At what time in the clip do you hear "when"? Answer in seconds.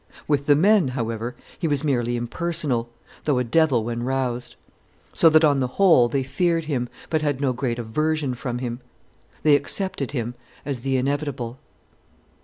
3.83-4.01